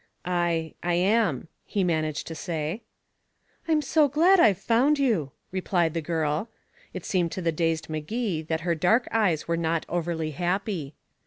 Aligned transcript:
"I 0.25 0.73
I 0.81 0.95
am," 0.95 1.47
he 1.63 1.83
managed 1.83 2.25
to 2.25 2.33
say. 2.33 2.81
"I'm 3.67 3.83
so 3.83 4.07
glad 4.07 4.39
I've 4.39 4.57
found 4.57 4.97
you," 4.97 5.31
replied 5.51 5.93
the 5.93 6.01
girl. 6.01 6.49
It 6.91 7.05
seemed 7.05 7.31
to 7.33 7.41
the 7.43 7.51
dazed 7.51 7.87
Magee 7.87 8.41
that 8.41 8.61
her 8.61 8.73
dark 8.73 9.07
eyes 9.11 9.47
were 9.47 9.57
not 9.57 9.85
overly 9.87 10.31
happy. 10.31 10.95